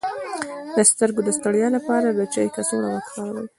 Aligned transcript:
د 0.77 0.79
سترګو 0.91 1.21
د 1.25 1.29
ستړیا 1.37 1.67
لپاره 1.77 2.07
د 2.11 2.21
چای 2.33 2.47
کڅوړه 2.55 2.89
وکاروئ 2.91 3.47